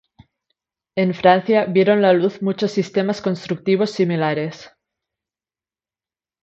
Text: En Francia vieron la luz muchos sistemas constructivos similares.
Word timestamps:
En 0.95 1.13
Francia 1.13 1.65
vieron 1.65 2.01
la 2.01 2.11
luz 2.13 2.41
muchos 2.41 2.71
sistemas 2.71 3.21
constructivos 3.21 3.91
similares. 3.91 4.71